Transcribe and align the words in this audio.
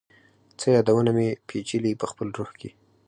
څه 0.59 0.67
یادونه 0.75 1.11
مي، 1.17 1.29
پیچلي 1.49 1.91
پخپل 2.01 2.27
روح 2.37 2.49
کي 2.59 2.69